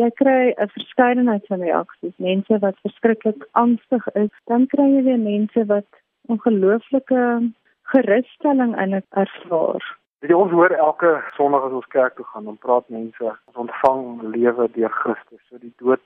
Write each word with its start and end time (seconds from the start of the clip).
Jy 0.00 0.08
kry 0.16 0.54
'n 0.56 0.68
verskeidenheid 0.72 1.46
van 1.46 1.60
reaksies, 1.60 2.14
mense 2.16 2.58
wat 2.58 2.76
verskriklik 2.84 3.42
angstig 3.62 4.06
is, 4.14 4.30
dan 4.48 4.62
kry 4.72 4.86
jy 4.92 5.02
weer 5.08 5.18
mense 5.18 5.64
wat 5.72 5.88
ongelooflike 6.32 7.24
gerusstelling 7.92 8.72
in 8.84 8.90
dit 8.96 9.06
ervaar. 9.22 9.84
Dit 10.20 10.32
ons 10.32 10.50
hoor 10.56 10.72
elke 10.86 11.10
Sondag 11.36 11.66
as 11.68 11.76
ons 11.80 11.92
kerk 11.96 12.16
toe 12.16 12.24
gaan, 12.24 12.44
dan 12.44 12.56
praat 12.64 12.88
mense 12.88 13.36
ons 13.52 13.60
ontvang 13.66 14.00
lewe 14.36 14.68
deur 14.78 14.94
Christus. 15.02 15.42
So 15.48 15.58
die 15.58 15.74
dood 15.76 16.04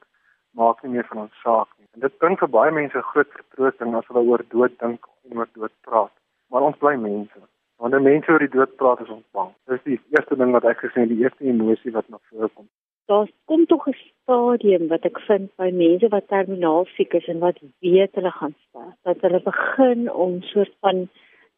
maak 0.58 0.82
nie 0.82 0.92
meer 0.96 1.06
van 1.12 1.24
ons 1.26 1.42
saak 1.46 1.70
nie. 1.78 1.86
En 1.94 2.00
dit 2.00 2.18
bring 2.18 2.38
vir 2.38 2.50
baie 2.58 2.72
mense 2.74 3.08
groot 3.12 3.30
vertroosting 3.38 3.94
as 3.94 4.06
hulle 4.10 4.26
oor 4.26 4.42
dood 4.48 4.78
dink 4.78 5.06
en 5.30 5.38
oor 5.38 5.50
dood 5.52 5.74
praat. 5.86 6.14
Maar 6.50 6.66
ons 6.70 6.82
bly 6.82 6.96
mense. 6.96 7.46
Wanneer 7.78 8.02
mense 8.02 8.32
oor 8.32 8.42
die 8.42 8.54
dood 8.58 8.74
praat, 8.76 9.00
is 9.06 9.14
ons 9.18 9.26
bang. 9.30 9.54
Dis 9.70 9.86
die 9.86 10.00
eerste 10.16 10.36
ding 10.36 10.50
wat 10.50 10.64
ek 10.64 10.82
gesê 10.82 11.06
het, 11.06 11.14
die 11.14 11.22
eerste 11.22 11.44
emosie 11.44 11.94
wat 11.94 12.08
na 12.08 12.18
vore 12.30 12.50
kom. 12.54 12.66
Daar 13.06 13.28
kom 13.44 13.66
tog 13.66 13.86
'n 13.88 13.96
stadium 14.22 14.88
wat 14.88 15.04
ek 15.04 15.18
vind 15.28 15.50
by 15.56 15.70
mense 15.70 16.08
wat 16.08 16.28
terminaal 16.28 16.86
siek 16.96 17.12
is 17.14 17.26
en 17.28 17.38
wat 17.38 17.58
weet 17.80 18.14
hulle 18.14 18.30
gaan 18.30 18.54
sterf, 18.68 18.96
dat 19.04 19.20
hulle 19.20 19.40
begin 19.42 20.12
om 20.12 20.42
soort 20.42 20.74
van 20.80 21.08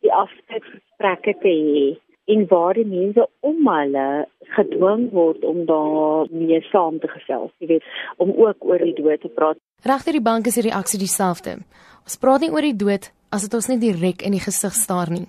die 0.01 0.13
afskeidsgesprekke 0.13 1.35
te 1.43 1.49
hê 1.49 1.87
en 2.27 2.47
waar 2.51 2.75
die 2.75 2.87
mense 2.87 3.29
om 3.41 3.69
hulle 3.69 4.27
gedwing 4.57 5.11
word 5.13 5.45
om 5.45 5.65
daarmee 5.69 6.61
saam 6.73 6.99
te 6.99 7.09
gesels, 7.09 7.53
jy 7.59 7.67
weet, 7.67 7.85
om 8.17 8.33
ook 8.35 8.65
oor 8.67 8.83
die 8.83 8.97
dood 8.99 9.21
te 9.21 9.29
praat. 9.29 9.59
Regter 9.87 10.13
die 10.13 10.27
bank 10.31 10.47
is 10.47 10.59
die 10.59 10.67
reaksie 10.67 10.99
dieselfde. 10.99 11.59
Ons 12.03 12.19
praat 12.19 12.41
nie 12.41 12.51
oor 12.51 12.67
die 12.67 12.77
dood 12.77 13.13
as 13.31 13.47
dit 13.47 13.55
ons 13.55 13.69
nie 13.69 13.79
direk 13.79 14.27
in 14.27 14.35
die 14.35 14.43
gesig 14.43 14.75
staar 14.75 15.11
nie. 15.11 15.29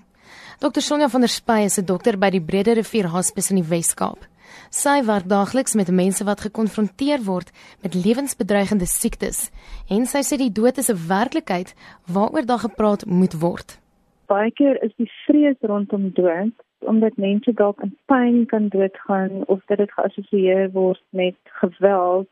Dr 0.58 0.82
Sonja 0.82 1.10
van 1.14 1.22
der 1.22 1.30
Spy 1.30 1.60
is 1.70 1.78
'n 1.78 1.86
dokter 1.86 2.18
by 2.18 2.30
die 2.32 2.42
Brede 2.42 2.74
Rivier 2.74 3.08
Hospice 3.14 3.52
in 3.54 3.62
die 3.62 3.70
Wes-Kaap. 3.70 4.26
Sy 4.70 5.06
werk 5.06 5.28
daagliks 5.30 5.76
met 5.76 5.92
mense 5.92 6.24
wat 6.24 6.46
gekonfronteer 6.46 7.24
word 7.26 7.52
met 7.82 7.94
lewensbedreigende 7.94 8.86
siektes 8.86 9.52
en 9.90 10.06
sy 10.06 10.22
sê 10.24 10.38
die 10.38 10.52
dood 10.52 10.78
is 10.78 10.90
'n 10.90 11.08
werklikheid 11.08 11.76
waaroor 12.06 12.46
daar 12.46 12.64
gepraat 12.68 13.06
moet 13.06 13.36
word. 13.40 13.80
Baie 14.28 14.52
keer 14.52 14.84
is 14.84 14.92
die 14.98 15.12
vrees 15.26 15.60
rondom 15.62 16.12
dood 16.14 16.56
omdat 16.80 17.18
mense 17.18 17.54
dalk 17.54 17.82
in 17.82 17.98
pyn 18.06 18.46
kan 18.46 18.68
doodgaan 18.68 19.46
of 19.48 19.62
dat 19.66 19.78
dit 19.78 19.92
geassosieer 19.92 20.72
word 20.72 21.04
met 21.10 21.36
geweld 21.62 22.30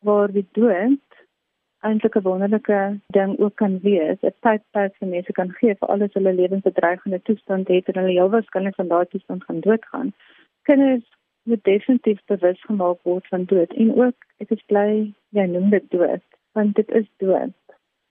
waar 0.00 0.32
die 0.32 0.46
dood 0.52 1.04
eintlik 1.88 2.16
'n 2.16 2.26
wonderlike 2.28 3.00
ding 3.06 3.38
ook 3.38 3.56
kan 3.62 3.74
wees. 3.80 4.18
'n 4.22 4.34
Tydperk 4.44 4.94
vir 4.98 5.08
mense 5.08 5.32
kan 5.32 5.50
gee 5.58 5.74
vir 5.80 5.88
alles 5.88 6.12
hulle 6.16 6.32
lewensbedreigende 6.32 7.20
toestand 7.22 7.68
het 7.68 7.88
en 7.88 7.98
hulle 8.00 8.18
heel 8.18 8.30
waarskynlik 8.30 8.74
van 8.74 8.88
daardie 8.88 9.10
toestand 9.10 9.44
gaan 9.44 9.60
doodgaan. 9.60 10.12
Kinders 10.62 11.06
moet 11.50 11.64
definitief 11.64 12.20
bewus 12.30 12.60
gemaak 12.68 12.98
word 13.02 13.26
van 13.32 13.44
dood 13.50 13.72
en 13.72 13.92
ook 14.00 14.28
ek 14.44 14.54
is 14.56 14.64
bly 14.72 14.88
jy 15.36 15.46
noem 15.50 15.70
dit 15.74 15.90
dood 15.92 16.24
want 16.54 16.76
dit 16.78 16.90
is 17.00 17.06
dood. 17.22 17.54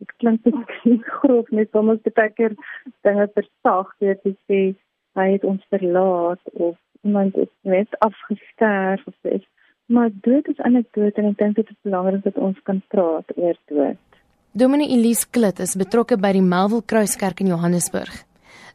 Dit 0.04 0.12
klink 0.22 0.46
net 0.46 1.06
grof 1.18 1.50
net 1.50 1.72
soms 1.72 2.02
baie 2.10 2.34
keer 2.38 2.56
dinge 3.08 3.28
versag 3.38 3.94
weet 4.04 4.24
jy 4.28 4.36
sê 4.50 4.62
hy 5.20 5.28
het 5.36 5.46
ons 5.48 5.72
verlaat 5.74 6.54
of 6.54 6.78
iemand 7.04 7.38
is 7.38 7.52
net 7.62 8.00
afgesterf 8.00 9.08
of 9.08 9.32
iets. 9.36 9.48
Maar 9.86 10.10
dood 10.26 10.48
is 10.48 10.60
anekdote 10.60 11.22
en 11.22 11.32
ek 11.34 11.40
dink 11.42 11.56
dit 11.60 11.70
is 11.70 11.80
belangrik 11.86 12.24
dat 12.24 12.38
ons 12.40 12.60
kan 12.68 12.82
praat 12.94 13.34
oor 13.36 13.58
dood. 13.72 14.00
Dominee 14.54 14.94
Elise 14.96 15.28
Klit 15.30 15.60
is 15.60 15.76
betrokke 15.80 16.18
by 16.22 16.32
die 16.38 16.46
Melville 16.46 16.86
Kruiskerk 16.86 17.42
in 17.42 17.52
Johannesburg. 17.52 18.14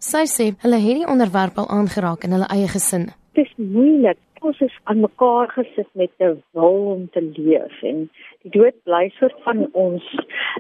Sy 0.03 0.25
sê 0.31 0.49
hulle 0.63 0.79
het 0.83 1.01
die 1.01 1.09
onderwerp 1.11 1.59
al 1.59 1.71
aangeraak 1.75 2.27
in 2.27 2.35
hulle 2.37 2.49
eie 2.55 2.69
gesin. 2.71 3.09
Dit 3.39 3.47
is 3.47 3.55
moeilik. 3.57 4.19
Ons 4.49 4.61
is 4.65 4.77
aan 4.89 5.03
mekaar 5.05 5.51
gesit 5.53 5.89
met 5.93 6.11
'n 6.19 6.43
wil 6.57 6.79
om 6.95 7.09
te 7.13 7.21
leef 7.37 7.83
en 7.83 7.99
die 8.43 8.53
dood 8.57 8.77
bly 8.85 9.11
soort 9.19 9.37
van 9.45 9.69
ons 9.73 10.05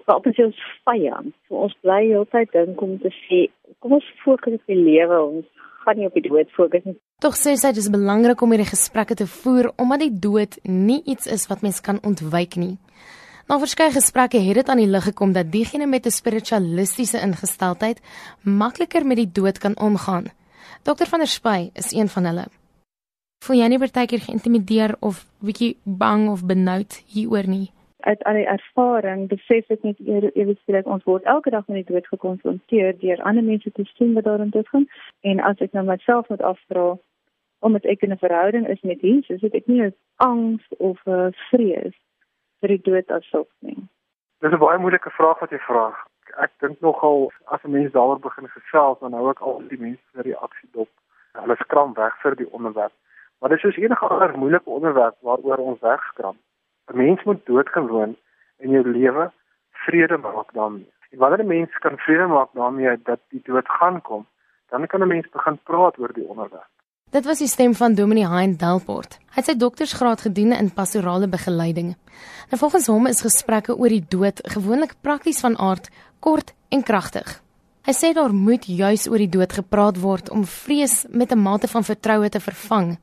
wat 0.06 0.26
ons 0.26 0.38
ons 0.38 0.58
vyand. 0.84 1.32
So 1.48 1.54
ons 1.54 1.76
bly 1.80 2.02
heeltyd 2.12 2.52
dink 2.52 2.80
om 2.80 2.98
te 2.98 3.12
sê 3.24 3.38
kom 3.80 3.92
ons 3.92 4.10
fokus 4.24 4.58
op 4.58 4.66
die 4.66 4.82
lewe. 4.90 5.22
Ons 5.22 5.46
gaan 5.84 5.96
nie 5.96 6.06
op 6.06 6.14
die 6.14 6.28
dood 6.28 6.50
fokus 6.50 6.84
nie. 6.84 6.96
Tog 7.24 7.34
sê 7.40 7.56
sy 7.56 7.72
dis 7.72 7.90
belangrik 7.90 8.42
om 8.42 8.50
hierdie 8.50 8.74
gesprekke 8.74 9.14
te 9.14 9.26
voer 9.26 9.72
omdat 9.76 10.00
die 10.00 10.18
dood 10.28 10.58
nie 10.64 11.00
iets 11.04 11.26
is 11.26 11.48
wat 11.48 11.62
mens 11.62 11.80
kan 11.80 11.98
ontwyk 12.02 12.56
nie. 12.56 12.76
Na 13.48 13.58
verskeie 13.58 13.90
gesprekke 13.90 14.38
het 14.48 14.54
dit 14.54 14.68
aan 14.68 14.82
die 14.84 14.92
lig 14.92 15.04
gekom 15.04 15.32
dat 15.32 15.52
diegene 15.52 15.86
met 15.86 16.04
'n 16.06 16.10
spiritualistiese 16.10 17.18
ingesteldheid 17.26 17.98
makliker 18.44 19.06
met 19.06 19.16
die 19.16 19.32
dood 19.32 19.58
kan 19.58 19.78
omgaan. 19.78 20.24
Dr 20.82 21.06
van 21.06 21.18
der 21.18 21.32
Spy 21.38 21.70
is 21.74 21.92
een 21.92 22.08
van 22.08 22.24
hulle. 22.24 22.57
Voel 23.46 23.60
jy 23.62 23.68
nie 23.68 23.78
partykeer 23.78 24.20
geïntimideer 24.20 24.96
of 25.00 25.26
bietjie 25.40 25.76
bang 25.84 26.28
of 26.28 26.44
benoud 26.44 27.02
hieroor 27.06 27.46
nie? 27.48 27.68
uit 28.08 28.24
al 28.24 28.36
die 28.38 28.46
ervaring 28.46 29.26
besef 29.28 29.70
ek 29.74 29.82
net 29.82 29.98
ewe 30.06 30.54
skielik 30.60 30.86
ons 30.86 31.04
word 31.04 31.24
elke 31.32 31.50
dag 31.50 31.66
met 31.66 31.80
die 31.80 31.94
dood 31.94 32.06
gekonfronteer 32.06 32.94
deur 33.02 33.22
ander 33.26 33.44
mense 33.44 33.70
te 33.74 33.84
sien 33.90 34.14
wat 34.14 34.24
daarin 34.28 34.52
doodgaan 34.54 34.86
en 35.30 35.42
as 35.50 35.58
ek 35.66 35.74
nou 35.76 35.82
myself 35.88 36.30
moet 36.32 36.44
afvra 36.50 36.84
omdat 37.66 37.84
ek 37.84 38.02
in 38.06 38.12
'n 38.12 38.18
verhouding 38.18 38.68
is 38.68 38.80
met 38.80 39.00
Jesus, 39.00 39.40
het 39.40 39.54
ek 39.54 39.66
nie 39.66 39.82
'n 39.82 39.94
angs 40.16 40.64
of 40.78 40.98
'n 41.06 41.34
vrees 41.50 41.96
vir 42.60 42.68
die 42.68 42.82
dood 42.90 43.10
as 43.10 43.28
sulks 43.30 43.56
nie. 43.60 43.76
Dis 44.40 44.52
'n 44.52 44.58
baie 44.58 44.78
moeilike 44.78 45.10
vraag 45.10 45.40
wat 45.40 45.50
jy 45.50 45.58
vra. 45.58 45.96
Ek 46.38 46.52
dink 46.60 46.80
nogal 46.80 47.32
as 47.46 47.64
'n 47.64 47.70
mens 47.70 47.92
daaroor 47.92 48.20
begin 48.20 48.48
gesels, 48.48 48.98
dan 49.00 49.12
hou 49.12 49.30
ek 49.30 49.40
al 49.40 49.62
die 49.68 49.80
mense 49.80 50.02
se 50.12 50.22
reaksie 50.22 50.68
dop. 50.72 50.88
Hulle 51.32 51.56
skram 51.56 51.94
weg 51.94 52.14
vir 52.22 52.36
die 52.36 52.52
onderwerp. 52.52 52.92
Maar 53.38 53.50
dis 53.50 53.60
soos 53.60 53.76
enige 53.76 54.06
ander 54.06 54.38
moeilike 54.38 54.70
onderwerp 54.70 55.16
waaroor 55.20 55.56
ons 55.56 55.80
wegskram. 55.80 56.36
'n 56.90 56.96
Mens 56.96 57.24
moet 57.24 57.46
doodgewoon 57.46 58.16
in 58.58 58.70
jou 58.70 58.84
lewe 58.90 59.30
vrede 59.70 60.16
maak 60.16 60.52
daarmee. 60.52 60.92
En 61.10 61.18
wanneer 61.18 61.44
'n 61.44 61.46
mens 61.46 61.78
kan 61.78 61.96
vrede 61.96 62.26
maak 62.26 62.50
daarmee 62.52 63.02
dat 63.02 63.20
die 63.28 63.40
dood 63.44 63.68
gaan 63.68 64.02
kom, 64.02 64.26
dan 64.68 64.86
kan 64.86 65.02
'n 65.02 65.08
mens 65.08 65.28
begin 65.28 65.58
praat 65.62 65.98
oor 65.98 66.12
die 66.12 66.28
onderwerp. 66.28 66.70
Dit 67.10 67.24
was 67.24 67.38
die 67.38 67.48
stem 67.48 67.74
van 67.74 67.94
Dominee 67.94 68.28
Hein 68.28 68.56
Delport. 68.56 69.18
Hy 69.32 69.40
het 69.40 69.44
sy 69.44 69.54
doktorsgraad 69.56 70.20
gedoen 70.20 70.52
in 70.52 70.74
pastorale 70.76 71.28
begeleiding. 71.28 71.96
En 72.50 72.58
volgens 72.58 72.86
hom 72.86 73.06
is 73.06 73.22
gesprekke 73.24 73.76
oor 73.76 73.88
die 73.88 74.04
dood 74.08 74.40
gewoonlik 74.52 74.92
prakties 75.00 75.40
van 75.40 75.58
aard, 75.58 75.88
kort 76.20 76.52
en 76.68 76.82
kragtig. 76.82 77.40
Hy 77.88 77.94
sê 77.96 78.12
daar 78.12 78.34
moet 78.34 78.66
juis 78.66 79.08
oor 79.08 79.16
die 79.16 79.32
dood 79.32 79.52
gepraat 79.52 79.96
word 80.00 80.28
om 80.30 80.44
vrees 80.44 81.06
met 81.08 81.32
'n 81.32 81.40
mate 81.40 81.68
van 81.68 81.84
vertroue 81.84 82.28
te 82.28 82.40
vervang. 82.40 82.98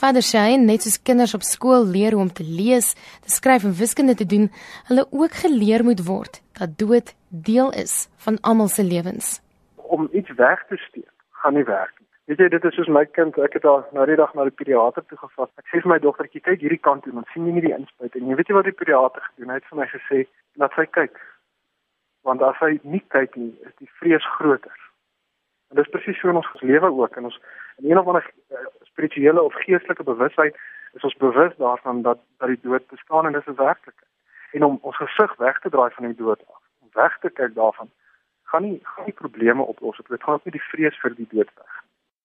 Vader 0.00 0.22
sê 0.22 0.56
net 0.60 0.82
soos 0.82 0.98
kinders 1.02 1.34
op 1.34 1.42
skool 1.42 1.86
leer 1.86 2.12
hoe 2.12 2.22
om 2.22 2.32
te 2.32 2.44
lees, 2.44 2.94
te 3.24 3.30
skryf 3.30 3.64
en 3.64 3.76
wiskunde 3.78 4.14
te 4.14 4.26
doen, 4.26 4.50
hulle 4.88 5.06
ook 5.10 5.40
geleer 5.44 5.84
moet 5.84 6.04
word 6.06 6.42
dat 6.58 6.78
dood 6.78 7.14
deel 7.28 7.72
is 7.72 8.08
van 8.24 8.38
almal 8.42 8.68
se 8.68 8.84
lewens. 8.84 9.38
Om 9.76 10.08
iets 10.12 10.34
weg 10.36 10.66
te 10.68 10.76
steek, 10.76 11.10
gaan 11.30 11.54
nie 11.54 11.64
werk 11.64 11.94
nie. 12.00 12.06
Weet 12.28 12.42
jy, 12.42 12.48
dit 12.52 12.64
is 12.68 12.74
soos 12.76 12.90
my 12.92 13.06
kind, 13.16 13.38
ek 13.40 13.54
het 13.56 13.64
al 13.64 13.86
na 13.96 14.04
die 14.04 14.16
dag 14.20 14.34
na 14.36 14.44
die 14.44 14.52
pediater 14.52 15.04
toe 15.08 15.16
gevat. 15.16 15.48
Ek 15.56 15.70
sê 15.70 15.80
vir 15.80 15.94
my 15.94 15.96
dogtertjie, 16.02 16.42
kyk 16.44 16.60
hierdie 16.60 16.82
kant 16.84 17.06
toe, 17.06 17.14
dan 17.16 17.24
sien 17.32 17.46
jy 17.48 17.54
nie 17.56 17.64
die 17.64 17.72
inspuit 17.72 18.18
nie. 18.20 18.36
Weet 18.36 18.50
jy 18.50 18.56
wat 18.58 18.68
die 18.68 18.76
pediater 18.76 19.24
gedoen 19.30 19.54
het? 19.54 19.62
Hy 19.62 19.62
het 19.62 19.70
vir 19.70 19.80
my 19.80 19.86
gesê, 19.94 20.18
laat 20.60 20.76
sy 20.76 20.84
kyk. 20.92 21.16
Want 22.28 22.44
as 22.44 22.60
hy 22.60 22.74
nie 22.84 23.00
kyk 23.14 23.38
nie, 23.40 23.54
is 23.64 23.72
die 23.80 23.88
vrees 24.02 24.26
groter. 24.34 24.76
En 25.72 25.80
dis 25.80 25.88
presies 25.94 26.20
so 26.20 26.28
in 26.28 26.40
ons 26.40 26.52
lewe 26.60 26.90
ook 27.00 27.16
en 27.16 27.30
ons 27.30 27.40
in 27.80 27.90
een 27.90 28.00
of 28.00 28.12
ander 28.12 28.28
spirituele 28.98 29.42
of 29.42 29.54
geestelike 29.54 30.02
bewustheid 30.02 30.54
is 30.94 31.04
ons 31.04 31.16
bewus 31.16 31.54
daarvan 31.56 32.02
dat 32.02 32.18
dat 32.38 32.48
die 32.48 32.62
dood 32.62 32.86
bestaan 32.90 33.26
en 33.26 33.32
dis 33.32 33.46
'n 33.46 33.54
werklikheid. 33.54 34.10
En 34.52 34.64
om 34.64 34.78
ons 34.82 34.96
gesig 34.96 35.36
weg 35.36 35.60
te 35.60 35.70
draai 35.70 35.90
van 35.90 36.06
die 36.06 36.16
dood 36.24 36.40
af, 36.48 36.62
om 36.82 36.88
weg 36.92 37.18
te 37.18 37.30
kyk 37.30 37.54
daarvan, 37.54 37.88
gaan 38.42 38.62
nie 38.62 38.80
gaan 38.82 39.04
nie 39.04 39.20
probleme 39.24 39.62
oplos. 39.62 40.00
Dit 40.08 40.22
gaan 40.22 40.34
ook 40.34 40.44
nie 40.44 40.58
die 40.58 40.68
vrees 40.70 40.96
vir 41.02 41.14
die 41.14 41.28
dood 41.30 41.50
weg. 41.54 41.72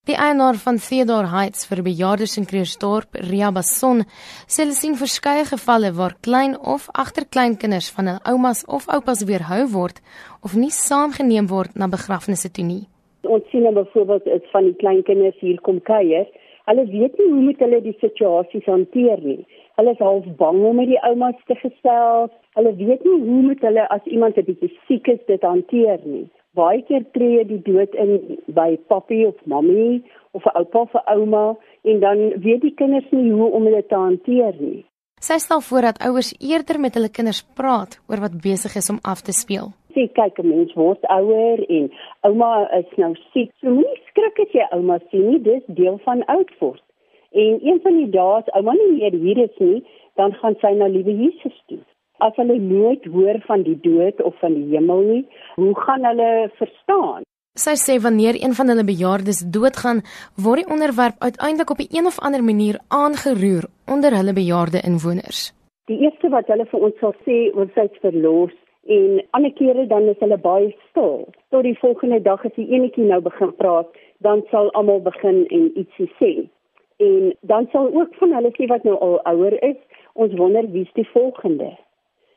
Die 0.06 0.18
eienaar 0.18 0.56
van 0.56 0.78
Theodore 0.78 1.28
Heights 1.28 1.68
vir 1.68 1.82
bejaardes 1.84 2.38
in 2.38 2.46
Kreersdorp, 2.46 3.10
Ria 3.14 3.52
Bason, 3.52 4.00
sê 4.48 4.58
hulle 4.64 4.76
sien 4.76 4.96
verskeie 4.96 5.46
gevalle 5.46 5.94
waar 6.00 6.16
klein 6.22 6.58
of 6.60 6.90
agterkleinkinders 6.92 7.92
van 7.96 8.08
hul 8.08 8.20
oumas 8.32 8.66
of 8.66 8.88
oupas 8.88 9.24
weerhou 9.30 9.64
word 9.78 10.02
of 10.46 10.56
nie 10.56 10.72
saamgeneem 10.72 11.48
word 11.48 11.76
na 11.76 11.88
begrafnisse 11.88 12.52
toe 12.52 12.66
nie. 12.66 12.84
Ons 13.22 13.50
sien 13.52 13.64
nou 13.64 13.74
byvoorbeeld 13.74 14.26
is 14.26 14.52
van 14.52 14.64
die 14.64 14.76
kleinkinders 14.76 15.40
hier 15.40 15.62
kom 15.62 15.80
kuier 15.82 16.28
Hulle 16.68 16.86
weet 16.88 17.18
nie 17.20 17.30
hoe 17.30 17.42
moet 17.44 17.60
hulle 17.60 17.82
die 17.84 17.96
situasies 18.00 18.68
hanteer 18.72 19.20
nie. 19.24 19.42
Hulle 19.80 19.92
is 19.96 20.04
half 20.06 20.28
bang 20.40 20.62
om 20.70 20.78
met 20.80 20.88
die 20.88 21.02
oumas 21.10 21.42
te 21.50 21.58
gesels. 21.60 22.32
Hulle 22.56 22.72
weet 22.80 23.04
nie 23.04 23.18
hoe 23.26 23.42
moet 23.50 23.66
hulle 23.68 23.84
as 23.96 24.06
iemand 24.06 24.38
'n 24.38 24.48
bietjie 24.48 24.72
siek 24.88 25.10
is 25.16 25.20
dit 25.32 25.44
hanteer 25.50 26.00
nie. 26.06 26.24
Baie 26.56 26.82
keer 26.88 27.04
tree 27.18 27.44
die 27.44 27.60
dood 27.68 27.96
in 28.06 28.40
by 28.60 28.78
papi 28.88 29.26
of 29.26 29.46
mammy 29.46 30.02
of 30.32 30.46
'n 30.46 30.58
oupa 30.62 30.80
of 30.88 30.96
'n 30.96 31.06
ouma 31.16 31.46
en 31.84 32.00
dan 32.00 32.18
weet 32.48 32.62
die 32.62 32.76
kinders 32.82 33.12
nie 33.12 33.32
hoe 33.32 33.52
om 33.52 33.66
hulle 33.66 33.86
te 33.88 33.96
hanteer 33.96 34.56
nie. 34.60 34.86
Sy 35.24 35.38
stel 35.40 35.62
voor 35.62 35.82
dat 35.88 36.02
ouers 36.08 36.34
eerder 36.40 36.80
met 36.80 36.98
hulle 37.00 37.12
kinders 37.18 37.44
praat 37.56 37.96
oor 38.12 38.20
wat 38.26 38.42
besig 38.44 38.76
is 38.76 38.90
om 38.92 39.00
af 39.14 39.22
te 39.24 39.32
speel 39.32 39.72
sê 39.94 40.04
kyk 40.20 40.40
'n 40.40 40.50
mens 40.50 40.72
word 40.82 41.02
ouer 41.18 41.60
en 41.78 41.86
ouma 42.28 42.52
is 42.80 42.90
nou 42.98 43.14
siek. 43.32 43.50
So 43.62 43.70
moenie 43.70 44.00
skrik 44.10 44.40
as 44.44 44.52
jy 44.58 44.66
ouma 44.76 44.98
sien 45.10 45.30
nie, 45.30 45.40
dis 45.50 45.64
deel 45.80 45.98
van 46.06 46.24
oud 46.36 46.52
word. 46.60 46.84
En 47.32 47.60
een 47.68 47.80
van 47.86 47.96
die 48.02 48.12
dae 48.16 48.38
as 48.40 48.54
ouma 48.58 48.74
nie 48.74 48.92
meer 48.98 49.16
hier 49.26 49.40
is 49.48 49.58
nie, 49.60 49.84
dan 50.18 50.34
gaan 50.40 50.56
sy 50.62 50.74
na 50.78 50.88
liewe 50.96 51.14
Jesus 51.24 51.58
toe. 51.68 51.82
As 52.20 52.36
hulle 52.36 52.58
nooit 52.60 53.06
hoor 53.14 53.38
van 53.50 53.64
die 53.70 53.80
dood 53.90 54.22
of 54.22 54.36
van 54.40 54.54
die 54.54 54.68
hemel 54.74 55.02
nie, 55.12 55.24
hoe 55.56 55.76
gaan 55.86 56.06
hulle 56.06 56.50
verstaan? 56.60 57.24
Sy 57.54 57.76
sê 57.78 58.00
wanneer 58.02 58.34
een 58.44 58.56
van 58.58 58.68
hulle 58.68 58.84
bejaardes 58.84 59.40
doodgaan, 59.56 60.00
word 60.46 60.64
die 60.64 60.72
onderwerp 60.74 61.18
uiteindelik 61.28 61.70
op 61.70 61.82
'n 61.82 61.92
een 61.98 62.06
of 62.12 62.18
ander 62.20 62.44
manier 62.44 62.78
aangeroer 62.88 63.66
onder 63.94 64.12
hulle 64.18 64.34
bejaarde 64.34 64.80
inwoners. 64.90 65.54
Die 65.86 66.00
eerste 66.00 66.30
wat 66.30 66.48
hulle 66.48 66.66
vir 66.66 66.80
ons 66.80 66.98
sal 67.00 67.14
sê, 67.26 67.54
ons 67.54 67.76
is 67.76 68.00
verlos 68.02 68.56
en 68.88 69.26
ander 69.30 69.54
kere 69.54 69.88
dan 69.88 70.10
is 70.10 70.20
hulle 70.20 70.38
baie 70.38 70.76
stil. 70.90 71.28
Tot 71.50 71.64
die 71.64 71.78
volgende 71.78 72.22
dag 72.22 72.46
as 72.46 72.56
die 72.56 72.70
enetjie 72.76 73.06
nou 73.06 73.22
begin 73.22 73.56
praat, 73.56 73.88
dan 74.18 74.44
sal 74.50 74.72
almal 74.72 75.02
begin 75.02 75.46
en 75.48 75.78
ietsie 75.78 76.12
sê. 76.20 76.50
En 76.98 77.34
dan 77.42 77.68
sal 77.72 77.94
ook 77.94 78.16
van 78.16 78.34
hulle 78.34 78.52
sê 78.58 78.66
wat 78.66 78.84
nou 78.84 78.98
al 79.00 79.20
ouer 79.24 79.64
is, 79.64 79.80
ons 80.14 80.34
wonder 80.34 80.72
wie's 80.72 80.94
die 80.94 81.10
volgende. 81.14 81.78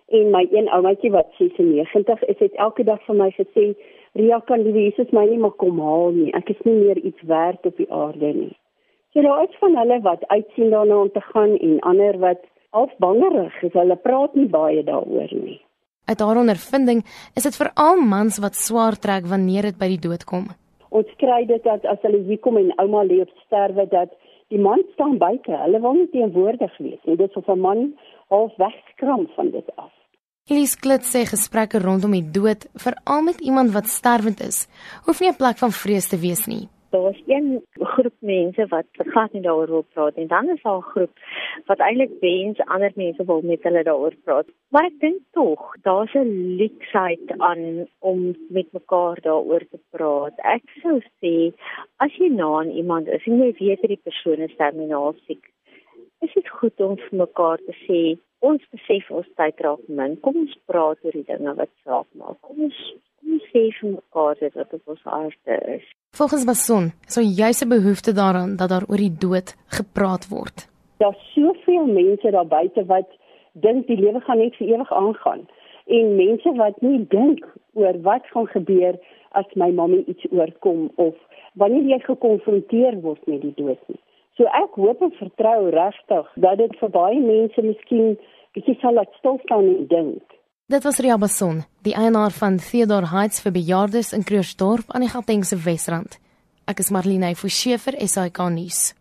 En 0.08 0.30
my 0.30 0.48
een 0.50 0.68
oumatjie 0.68 1.10
wat 1.10 1.26
96 1.38 2.22
is, 2.22 2.38
het 2.38 2.54
elke 2.54 2.84
dag 2.84 3.00
vir 3.06 3.14
my 3.14 3.30
gesê, 3.30 3.74
"Ria, 4.16 4.40
kan 4.40 4.62
die 4.64 4.72
Jesus 4.72 5.12
my 5.12 5.26
nie 5.28 5.38
maar 5.38 5.56
kom 5.60 5.80
haal 5.80 6.10
nie. 6.10 6.32
Ek 6.34 6.50
is 6.50 6.62
nie 6.64 6.74
meer 6.74 6.98
iets 6.98 7.22
werd 7.22 7.66
op 7.66 7.76
die 7.76 7.90
aarde 7.92 8.32
nie." 8.32 8.56
So 9.12 9.22
daar 9.22 9.42
is 9.42 9.56
van 9.58 9.76
hulle 9.76 10.00
wat 10.00 10.26
uitsien 10.28 10.70
daarna 10.70 10.96
om 11.00 11.10
te 11.12 11.20
gaan 11.20 11.56
en 11.56 11.80
ander 11.80 12.18
wat 12.18 12.42
half 12.70 12.92
bangerig 12.98 13.62
is. 13.62 13.72
Hulle 13.72 13.96
praat 13.96 14.34
nie 14.34 14.48
baie 14.48 14.82
daaroor 14.84 15.32
nie. 15.32 15.60
Uit 16.06 16.20
haar 16.20 16.36
ondervinding 16.36 17.00
is 17.34 17.46
dit 17.48 17.56
veral 17.56 18.02
mans 18.12 18.38
wat 18.44 18.54
swaar 18.54 18.98
trek 19.06 19.24
wanneer 19.32 19.70
dit 19.70 19.78
by 19.80 19.88
die 19.94 20.02
dood 20.08 20.24
kom. 20.28 20.44
Ons 20.94 21.08
kry 21.22 21.40
dit 21.48 21.64
dat 21.64 21.88
as 21.88 22.04
hulle 22.06 22.20
hier 22.28 22.38
kom 22.44 22.60
en 22.60 22.74
ouma 22.82 23.02
lê 23.08 23.22
op 23.24 23.32
sterwe 23.46 23.88
dat 23.90 24.12
die 24.54 24.60
man 24.60 24.84
staan 24.92 25.16
buite. 25.18 25.56
Hulle 25.64 25.80
wil 25.80 25.96
nie 25.98 26.10
teenwoordig 26.12 26.76
wees 26.78 27.00
nie. 27.08 27.16
Dit 27.16 27.30
is 27.30 27.40
of 27.40 27.48
'n 27.48 27.60
man 27.60 27.80
half 28.28 28.52
wegskram 28.56 29.26
van 29.34 29.50
dit 29.50 29.76
af. 29.76 29.95
Elise 30.46 30.78
Klitz 30.78 31.10
sê 31.10 31.24
gesprekke 31.26 31.80
rondom 31.82 32.12
die 32.14 32.22
dood, 32.22 32.68
veral 32.78 33.22
met 33.26 33.40
iemand 33.42 33.72
wat 33.74 33.90
sterwend 33.90 34.40
is, 34.40 34.68
hoef 35.06 35.20
nie 35.20 35.30
'n 35.30 35.40
plek 35.42 35.58
van 35.58 35.72
vrees 35.72 36.06
te 36.08 36.16
wees 36.16 36.46
nie 36.46 36.68
daar's 36.96 37.22
een 37.26 37.62
groep 37.72 38.14
mense 38.18 38.66
wat 38.66 38.86
glad 38.96 39.32
nie 39.32 39.42
daaroor 39.42 39.70
wil 39.74 39.86
praat 39.94 40.14
en 40.14 40.26
dan 40.26 40.48
is 40.54 40.62
daar 40.62 40.78
'n 40.78 40.90
groep 40.92 41.12
wat 41.68 41.78
eintlik 41.78 42.12
wens 42.20 42.58
ander 42.74 42.92
mense 42.94 43.24
wil 43.24 43.40
met 43.42 43.62
hulle 43.62 43.82
daaroor 43.82 44.16
praat. 44.24 44.46
Maar 44.70 44.84
ek 44.84 45.00
dink 45.00 45.20
tog 45.32 45.60
daar's 45.82 46.14
'n 46.14 46.56
leksheid 46.62 47.26
aan 47.38 47.88
om 47.98 48.18
met 48.48 48.72
mekaar 48.72 49.18
daaroor 49.20 49.64
te 49.70 49.80
praat. 49.90 50.34
Ek 50.56 50.64
sou 50.82 51.00
sê 51.20 51.52
as 51.96 52.12
jy 52.18 52.28
na 52.28 52.48
aan 52.58 52.70
iemand 52.70 53.06
is 53.08 53.26
en 53.26 53.38
jy 53.42 53.52
weet 53.58 53.80
dat 53.80 53.94
die 53.94 54.06
persoon 54.08 54.38
is 54.48 54.56
terminaal 54.56 55.14
siek, 55.26 55.44
is 56.20 56.32
dit 56.34 56.48
goed 56.48 56.80
om 56.80 56.96
vir 56.96 57.18
mekaar 57.18 57.58
te 57.58 57.74
sê 57.86 58.18
ons 58.50 58.62
besef 58.74 59.10
ons 59.10 59.28
tyd 59.40 59.60
raak 59.66 59.82
min. 59.88 60.16
Kom 60.24 60.38
ons 60.44 60.54
praat 60.70 61.02
oor 61.04 61.18
die 61.18 61.26
dinge 61.26 61.54
wat 61.58 61.72
saak 61.84 62.08
maak. 62.20 62.38
Kom 62.46 62.66
ons 62.68 62.80
kom 63.20 63.34
ons 63.36 63.50
sê 63.52 63.64
vir 63.80 63.92
mekaar 63.96 64.40
dit 64.40 64.56
wat 64.60 64.74
op 64.78 64.94
ons 64.94 65.04
harte 65.12 65.58
is. 65.74 65.86
Volgens 66.20 66.46
Bason, 66.48 66.90
so 67.14 67.20
juis 67.20 67.62
'n 67.64 67.68
behoefte 67.76 68.12
daaraan 68.12 68.56
dat 68.56 68.68
daar 68.72 68.88
oor 68.90 69.02
die 69.06 69.16
dood 69.26 69.54
gepraat 69.78 70.28
word. 70.28 70.68
Daar's 71.02 71.22
soveel 71.34 71.86
mense 71.86 72.30
daar 72.30 72.50
buite 72.58 72.84
wat 72.86 73.08
dink 73.52 73.86
die 73.86 73.96
lewe 73.96 74.20
gaan 74.20 74.38
net 74.38 74.54
vir 74.56 74.68
ewig 74.68 74.92
aangaan 74.92 75.46
en 75.86 76.16
mense 76.16 76.50
wat 76.56 76.80
nie 76.82 77.06
dink 77.08 77.44
oor 77.74 77.94
wat 78.02 78.26
gaan 78.32 78.46
gebeur 78.46 78.98
as 79.30 79.46
my 79.54 79.70
mamma 79.70 79.96
iets 80.06 80.26
oorkom 80.30 80.90
of 80.94 81.14
wanneer 81.54 81.86
jy 81.92 81.98
gekonfronteer 82.04 83.00
word 83.00 83.26
met 83.26 83.40
die 83.40 83.54
dood 83.56 83.80
nie. 83.86 84.00
So 84.36 84.44
ek 84.52 84.74
hoop 84.76 85.00
en 85.00 85.12
vertrou 85.16 85.70
regtig 85.72 86.32
dat 86.44 86.58
dit 86.60 86.74
vir 86.80 86.90
baie 86.92 87.20
mense 87.20 87.62
miskien 87.64 88.16
bietjie 88.56 88.78
sal 88.80 88.96
laat 88.96 89.12
stil 89.20 89.38
staan 89.44 89.68
en 89.68 89.86
dink. 89.92 90.36
Dit 90.66 90.82
was 90.82 90.98
Ria 90.98 91.18
Bason, 91.20 91.62
die 91.86 91.94
eienaar 91.94 92.32
van 92.34 92.56
Theodore 92.58 93.12
Heights 93.12 93.42
vir 93.44 93.52
bejaardes 93.54 94.12
in 94.16 94.24
Krugersdorp 94.26 94.88
aan 94.90 95.04
die 95.04 95.12
Gautengse 95.12 95.60
Wesrand. 95.62 96.16
Ek 96.66 96.80
is 96.82 96.90
Marlene 96.90 97.36
Forsie 97.38 97.76
vir 97.78 97.94
SAK 98.02 98.40
nuus. 98.50 98.96